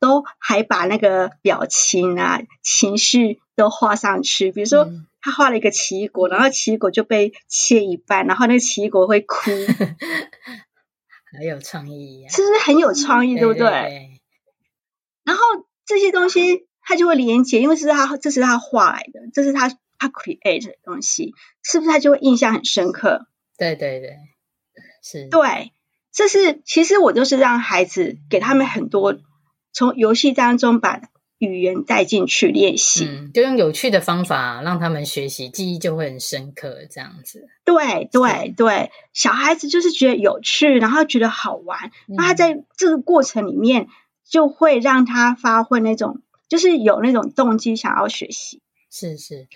[0.04, 4.52] 都还把那个表情啊、情绪都画上去。
[4.52, 4.90] 比如说
[5.22, 9.52] 他画了一个奇异果，然后奇异果就被切一半，然后那个奇异果会哭，
[11.32, 13.38] 很有创意，是不是很有创意？
[13.38, 13.62] 对不对？
[13.62, 14.22] 对对对，
[15.24, 15.42] 然后。
[15.86, 19.68] 这些东西他就会连接，因为是他这是他画来的，这是他
[20.00, 23.28] 他 create 的东西，是不是他就会印象很深刻？
[23.58, 24.18] 对对对，
[25.04, 25.28] 是。
[25.28, 25.74] 对，
[26.14, 29.18] 这是其实我就是让孩子给他们很多
[29.74, 31.02] 从游戏当中把
[31.38, 37.50] 语言带进去练习，嗯，就用有趣的方法让他们学习，记忆就会很深刻，这样子。
[37.66, 43.90] 对对对，小孩子就是觉得有趣，然后觉得好玩，那、嗯、他在这个过程里面。
[44.26, 48.62] 就会让他发挥那种，就是有那种动机想要学习。
[48.90, 49.48] 是是，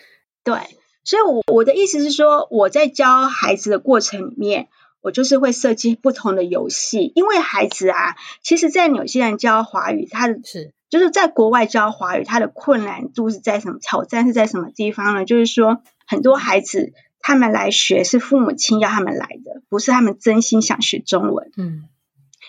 [0.43, 0.55] 对。
[1.03, 4.67] 所以我，我我的意思是说，我在教孩子的过程里面，
[5.07, 13.79] 我就是会设计不同的游戏，因为孩子啊，其实，在纽西兰教华语，他的是就是在国外教华语，他的困难度是在什么？
[13.79, 15.23] 挑战是在什么地方呢？
[15.23, 16.91] 就是说，很多孩子
[17.21, 21.51] 他们来学是父母亲要他们来的，不是他们真心想学中文。
[21.55, 21.87] 嗯，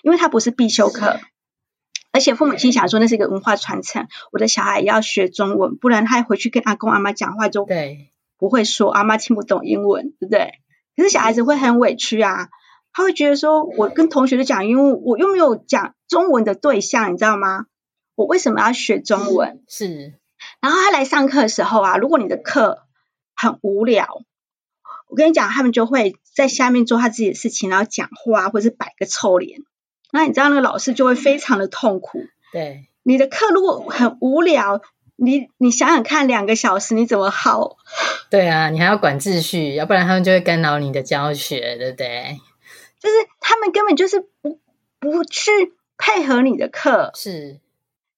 [0.02, 1.20] 因为他不是必修课。
[2.10, 10.54] 而且父母亲想说那是一个文化传承，我的小孩也要学中文，不然他回去跟阿公阿妈讲话就对不会说，阿妈听不懂英文，对不对？
[10.98, 12.48] 可是小孩子会很委屈啊，
[12.92, 17.66] 他会觉得说，我跟同学都讲英文，我又没有讲中文的对象，你知道吗？
[18.16, 19.62] 我为什么要学中文？
[19.68, 20.18] 是。
[20.60, 22.82] 然后他来上课的时候啊，如果你的课
[23.36, 24.08] 很无聊，
[25.06, 29.60] 我跟你讲，他们就会在下面做他自己的事情，然后讲话或者是摆个臭脸。
[30.10, 32.24] 那你知道那个老师就会非常的痛苦。
[32.52, 34.80] 对，你的课如果很无聊，
[35.20, 37.76] 你你想想看，两个小时你怎么耗？
[38.30, 42.40] 对啊，你还要管秩序，要不然他们就会干扰你的教学，对不对？
[43.00, 44.60] 就是他们根本就是不
[45.00, 45.50] 不去
[45.96, 47.60] 配合你的课，是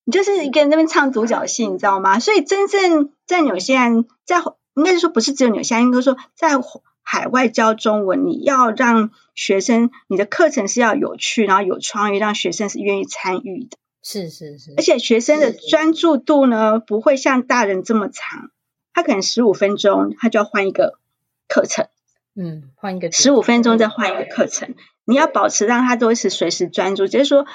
[0.04, 2.20] 你就是一个人在那边唱独角戏，你知道吗？
[2.20, 4.38] 所以真正在纽西兰，在
[4.74, 6.60] 应该是说不是只有纽西兰，应该说在。
[7.02, 13.78] 海外教中文，你要让学生，你的课程是要有趣，然后有创意，让学生是愿意参与的。
[14.02, 18.50] 是是是，而且学生的专注度呢，不会像大人这么长，
[18.92, 20.98] 他可能十五分钟他就要换一个
[21.48, 21.88] 课程。
[22.34, 27.06] 嗯，换一个十五分钟再换一个课程，你要保持让他都是随时专注。
[27.06, 27.46] 就是说，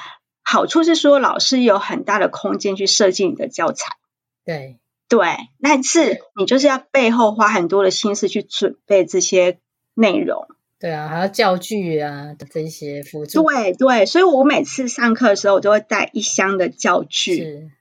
[0.43, 3.97] 好处是说老师有很大的空间去设计你的教材。
[4.43, 4.79] 对。
[5.07, 5.27] 对，
[5.61, 9.59] 但是你就是要背后花很多的心思去准备这些
[9.93, 10.47] 内容。
[10.85, 13.41] 对啊，还要教具啊，这些辅助。
[13.41, 17.37] 对对，所以我每次上课的时候，我都会带一箱的教具。
[17.37, 17.71] 是。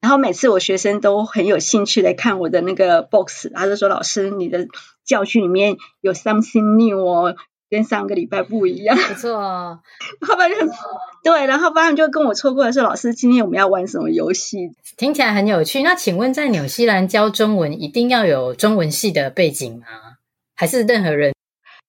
[0.00, 4.66] 然后每次我学生都很有兴趣来看我的那个 box，他就说：“老师，你的
[5.04, 7.36] 教具里面有 something new 哦。”
[7.70, 9.80] 跟上个礼拜不一样，不错哦。
[10.26, 10.56] 后边就
[11.22, 14.70] 对，然后班长就跟我错过的是老师，今天我们要玩什么游戏？
[14.96, 15.82] 听起来很有趣。
[15.82, 19.84] 那请问，在纽西兰教中文一定要有中文系的背景吗？
[20.54, 21.34] 还是任何人？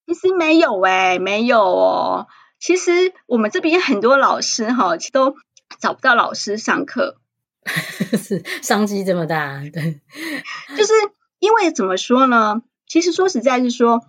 [0.09, 2.27] 其实没有诶、欸、没有哦。
[2.59, 5.35] 其实我们这边很多老师哈，都
[5.79, 7.17] 找不到老师上课，
[8.17, 9.61] 是商机这么大？
[9.71, 10.01] 对，
[10.75, 10.93] 就是
[11.37, 12.63] 因为怎么说呢？
[12.87, 14.01] 其实说实在，是说。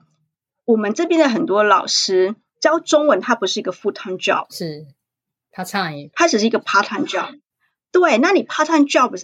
[0.67, 4.87] 我们这边的很多老师教中文，它不是一个 full time job，是
[5.51, 7.41] 他差一，他只是一个 part time job。
[7.91, 9.21] 对，那你 part time job，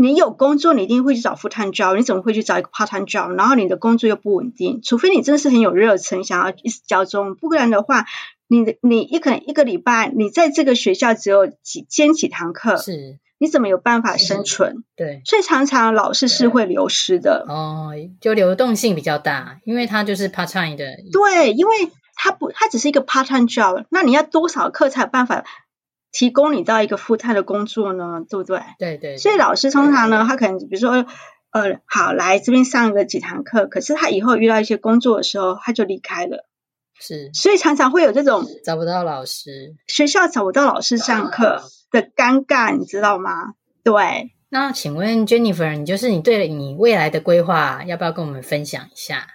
[0.00, 3.36] 你有工作，你一定会去找 full time job，你怎么会去找一个 part time job？
[3.36, 8.06] 然后你的工作又不稳定，除非你真的是很有热忱，想要一直教中，不然的话，
[8.46, 13.18] 你的你一可能一个礼拜，你在这个学校只有几兼几堂课，是。
[13.40, 14.82] 你怎么有办法生存？
[14.96, 17.44] 对，所以常常老师是会流失的。
[17.48, 20.84] 哦，就流动性比较大，因为他就是 part time 的。
[21.12, 23.84] 对，因为他不，他只是一个 part time job。
[23.90, 25.44] 那你要多少课才有办法
[26.12, 28.22] 提供你到一个 full time 的工作呢？
[28.28, 28.60] 对不对？
[28.78, 29.16] 对对，对。
[29.18, 31.06] 所以老师通常呢，他可能比如说，
[31.50, 36.46] 呃，好，来这边上个几堂课，可是他以后遇到一些工作的时候，他就离开了。
[36.98, 37.30] 是。
[37.32, 41.62] 所以常常会有这种找不到老师，学校找不到老师上课。
[41.90, 43.54] 的尴尬，你知道吗？
[43.82, 44.32] 对。
[44.50, 49.26] 那请问 Jennifer，你就是你对你未来的规划，要不要跟我们分享一下？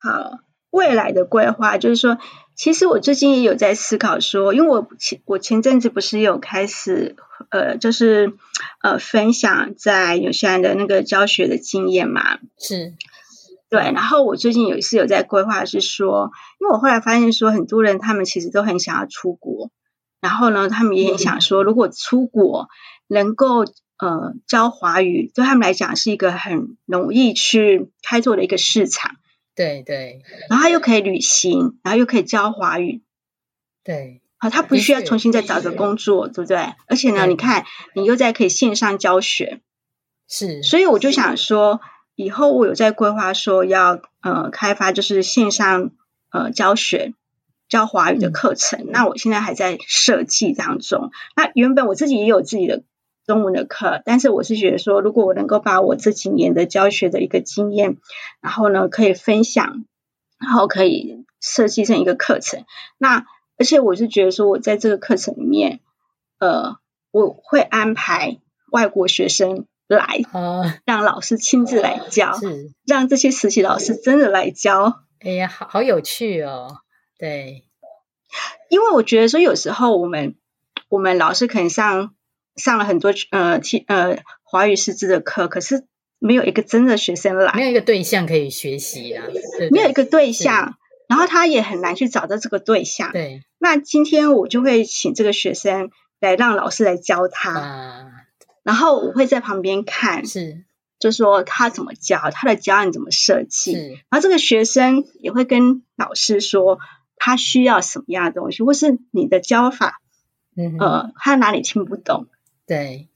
[0.00, 0.40] 好，
[0.70, 2.18] 未来的规划就是说，
[2.56, 7.16] 其实我最近也有在思考说，因为我前我前阵子不是有开始
[7.50, 8.34] 呃，就是
[8.80, 12.38] 呃分享在纽西兰的那个教学的经验嘛？
[12.58, 12.94] 是。
[13.70, 16.30] 对，然后我最近有一次有在规划，是说，
[16.60, 19.70] 因为我后来发现说，很多人他们其实都很想要出国。
[20.20, 22.68] 然后呢，他们也很想说，如果出国
[23.08, 23.64] 能够
[23.98, 29.16] 呃教华语，对他们来讲是一个很容易去开拓的一个市场。
[29.54, 30.22] 对对。
[30.48, 33.02] 然后他又可以旅行，然后又可以教华语。
[33.82, 34.20] 对。
[34.38, 36.58] 好，他不需要重新再找个工作，对不对？
[36.86, 39.60] 而且呢，你看，你又在可以线上教学。
[40.28, 40.62] 是。
[40.62, 41.80] 所以我就想说，
[42.14, 45.90] 以后我有在规划说要呃开发就是线上
[46.30, 47.14] 呃教学。
[47.66, 51.10] 教华语的课程，嗯，那我现在还在设计当中。
[51.34, 52.84] 那原本我自己也有自己的
[53.26, 57.96] 中文的课，但是我是觉得说，如果我能够把我这几年的教学的一个经验，
[58.40, 59.84] 然后呢可以分享，
[60.38, 62.64] 然后可以设计成一个课程。
[62.98, 65.80] 那而且我是觉得说，我在这个课程里面，
[66.38, 66.76] 呃，
[67.10, 68.38] 我会安排
[68.70, 75.02] 外国学生来，呃，让老师亲自来教，是让这些实习老师真的来教。
[75.20, 76.78] 哎呀，好好有趣哦。
[77.16, 77.64] 对，
[78.68, 80.34] 因为我觉得说有时候我们
[80.88, 82.13] 我们老师可能上
[82.56, 85.86] 上了很多呃听呃华语师资的课，可是
[86.18, 89.70] 没有一个真的学生来，没有一个对象可以学习啊，对对？
[89.70, 90.76] 没有一个对象，
[91.08, 93.12] 然后他也很难去找到这个对象。
[93.12, 95.90] 对，那今天我就会请这个学生
[96.20, 98.06] 来让老师来教他，啊、
[98.62, 100.64] 然后我会在旁边看，是，
[100.98, 103.74] 就说他怎么教，他的教案怎么设计，
[104.10, 106.78] 然后这个学生也会跟老师说。
[107.16, 110.02] 他需要什么样的东西，或是你的教法，
[110.56, 112.26] 嗯，呃，他哪里听不懂？
[112.66, 113.08] 对，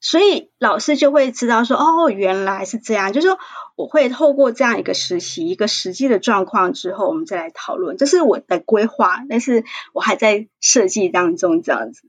[0.00, 3.12] 所以老师就会知道说，哦，原来是这样。
[3.12, 3.38] 就是说，
[3.76, 7.96] 我会透过这样一个实习，一个实际的状况之后，我们再来讨论。
[7.96, 12.08] 这是我的规划，但是我还在设计当中，这样子。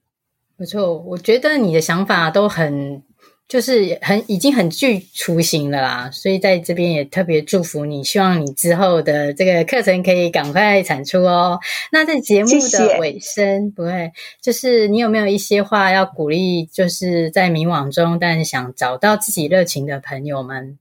[0.57, 3.03] 没错，我觉得你的想法都很。
[3.49, 11.59] 就是很已经很具雏形了啦，所以在这边也特别祝福你，希望你之后的这个课程可以赶快产出哦。
[11.91, 13.71] 那在节目的尾声。
[13.71, 20.77] 不会，就是你有没有一些话要鼓励，就是在迷惘中但想找到自己热情的朋友们？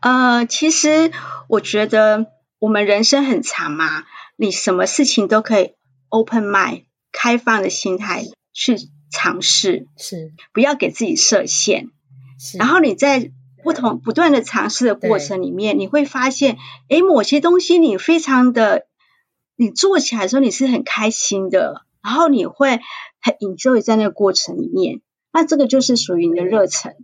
[0.00, 1.12] 呃，其实
[1.48, 2.26] 我觉得
[2.58, 4.04] 我们人生很长嘛，
[4.36, 5.74] 你什么事情都可以
[6.08, 8.76] open mind，开放的心态去。
[9.10, 9.86] 尝试。
[9.96, 10.32] 是。
[10.52, 11.90] 不要给自己设限，
[12.38, 12.58] 是。
[12.58, 13.30] 然后你在
[13.62, 16.56] 不同不断的尝试的过程里面，你会发现，
[16.88, 18.86] 诶，某些东西你非常的，
[19.56, 22.80] 你做起来的时候你是很开心的，然后你会
[23.20, 25.02] 很 enjoy 在那个过程里面，
[25.32, 26.96] 那这个就是属于你的热忱。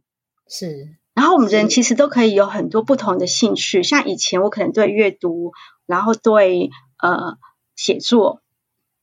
[0.48, 5.52] 是，然后我们人其实都可以有很多不同的兴趣，像以前我可能对阅读，
[5.84, 7.36] 然后对呃
[7.74, 8.40] 写作。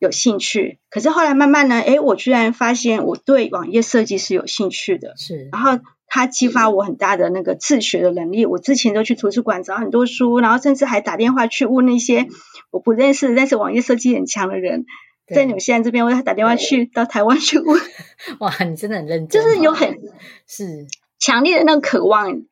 [0.04, 5.49] 有兴趣，可是后来慢慢呢，哎，我居然发现我对网页设计是有兴趣的，是。
[5.51, 8.45] 然后它激发我很大的那个自学的能力。
[8.45, 12.28] 我之前都去图书馆找很多书，然后甚至还打电话去问那些
[12.70, 14.86] 我不认识但是网页设计很强的人，
[15.34, 17.82] 在纽西兰这边，我还打电话去到台湾去问。
[18.41, 20.01] 哇，你真的很认真，就是有很
[20.45, 20.86] 是
[21.18, 22.43] 强烈的那个渴望，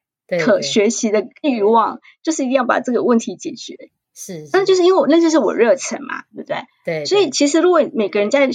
[0.44, 3.76] 可学习的欲望，就是一定要把这个问题解决。
[4.14, 6.58] 是，是，那就是因为我那就是我热忱嘛，对不对？
[6.86, 7.06] 对。
[7.06, 8.50] 所以其实如果每个人在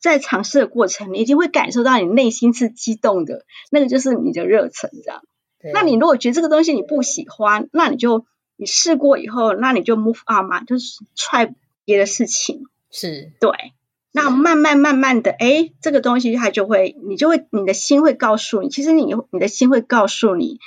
[0.00, 5.22] 在尝试的过程，你一定会感受到你内心是激动的，那个就是你的热忱，这样。
[5.60, 5.72] 对。
[5.72, 8.24] 那你如果觉得这个东西你不喜欢，那你就
[8.56, 11.52] 你试过以后，那你就 move on 嘛，就是 try
[11.84, 12.62] 别的事情。
[12.90, 13.32] 是。
[13.40, 13.50] 对。
[14.10, 20.58] 那慢慢慢慢的，哎，这个东西它就会，你就会，你的心会告诉你，其实你你的心会告诉你。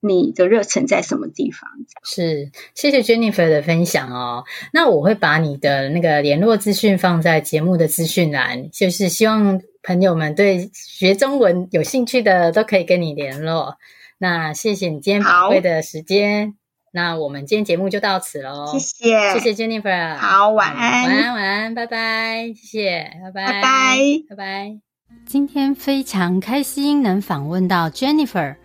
[0.00, 1.68] 你的热忱在什么地方？
[2.04, 4.44] 是，谢谢 Jennifer 的分享哦。
[4.72, 13.76] 那我会把你的那个联络资讯放在节目的资讯栏，就是希望朋友们对学中文有兴趣的都可以跟你联络。
[14.18, 16.54] 那谢谢你今天宝贵的时间。
[16.90, 18.66] 那我们今天节目就到此喽。
[18.72, 20.16] 谢谢，谢谢 Jennifer。
[20.16, 22.46] 好，晚安，晚安，晚安，拜拜。
[22.54, 23.98] 谢谢，拜拜，拜拜，
[24.30, 24.78] 拜拜。
[25.26, 28.56] 今天非常开心能访问到 Jennifer。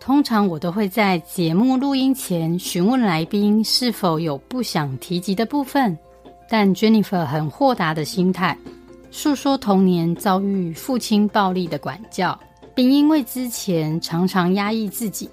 [0.00, 5.96] 通常我都会在节目录音前询问来宾是否有不想提及的部分，
[6.48, 8.56] 但 Jennifer 很豁达的心态，
[9.10, 12.36] 诉说童年遭遇父亲暴力的管教，
[12.74, 15.28] 并因为之前常常压抑自己，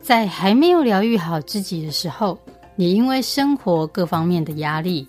[0.00, 2.38] 在还没有疗愈好自己的时候，
[2.76, 5.06] 也因为生活各方面的压力，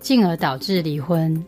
[0.00, 1.42] 进而导致离婚。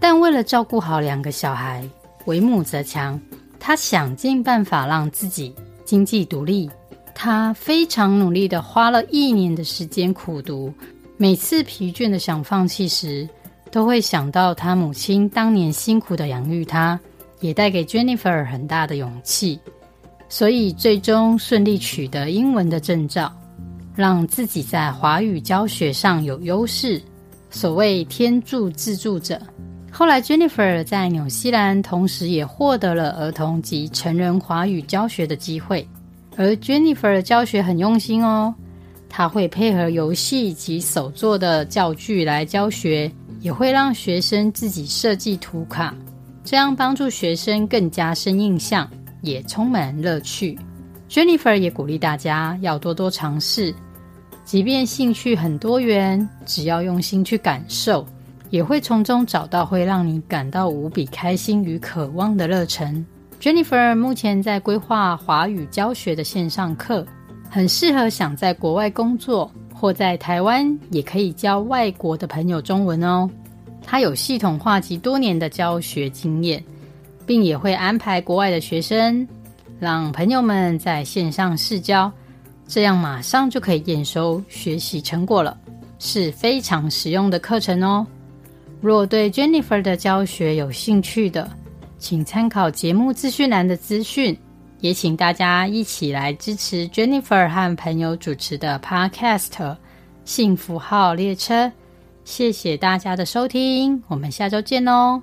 [0.00, 1.88] 但为了照顾好两个小孩，
[2.24, 3.18] 为母则强，
[3.60, 5.54] 她想尽办法让自己。
[5.86, 6.68] 经济独立，
[7.14, 10.70] 他非常努力的花了一年的时间苦读。
[11.16, 13.26] 每次疲倦的想放弃时，
[13.70, 17.00] 都会想到他母亲当年辛苦的养育他，
[17.40, 19.58] 也带给 Jennifer 很大的勇气。
[20.28, 23.32] 所以最终顺利取得英文的证照，
[23.94, 27.00] 让自己在华语教学上有优势。
[27.48, 29.40] 所谓天助自助者，
[29.98, 35.88] 后来，Jennifer 在纽西兰同时也获得了儿童及成人华语教学的机会。
[36.36, 38.54] 而 Jennifer 的教学很用心哦，
[39.08, 45.94] 她会配合游戏及手作的教具来教学，也会让学生自己设计图卡，
[46.44, 48.86] 这样帮助学生更加深印象，
[49.22, 50.58] 也充满乐趣。
[51.08, 53.74] Jennifer 也鼓励大家要多多尝试，
[54.44, 58.06] 即便兴趣很多元，只要用心去感受，
[58.50, 63.04] 也会从中找到会让你感到无比开心与渴望的乐程。
[63.40, 67.06] Jennifer 目前在规划华语教学的线上课，
[67.50, 73.28] 很适合想在国外工作或在台湾也可以教外国的朋友中文哦。
[73.82, 76.64] 他有系统化及多年的教学经验，
[77.26, 79.26] 并也会安排国外的学生，
[79.78, 82.10] 让朋友们在线上试教，
[82.66, 85.56] 这样马上就可以验收学习成果了，
[85.98, 88.06] 是非常实用的课程哦。
[88.86, 91.50] 若对 Jennifer 的教学有兴趣的，
[91.98, 94.38] 请参考节目资讯栏的资讯，
[94.78, 99.48] 也请大家一起来支持 Jennifer 和朋友主持的 Podcast
[100.24, 101.66] 《幸福号列车》。
[102.24, 105.20] 谢谢大家的收听，我们下周见哦！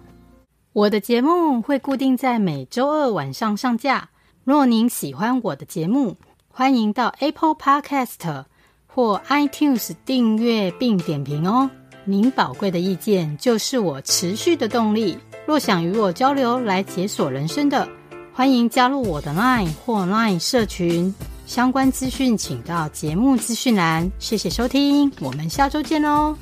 [0.73, 4.09] 我的节目会固定在每周二晚上上架。
[4.43, 6.17] 若您喜欢我的节目，
[6.49, 8.43] 欢迎到 Apple Podcast
[8.87, 11.69] 或 iTunes 订阅并点评哦。
[12.05, 15.17] 您宝贵的意见就是我持续的动力。
[15.45, 17.87] 若想与我交流来解锁人生的，
[18.33, 21.13] 欢迎加入我的 Line 或 Line 社群，
[21.45, 24.11] 相关资讯请到节目资讯栏。
[24.19, 26.35] 谢谢收听，我们下周见喽！